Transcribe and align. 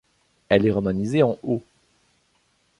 Elle 0.49 0.65
est 0.65 0.71
romanisée 0.71 1.21
en 1.21 1.37
Ö. 1.47 1.57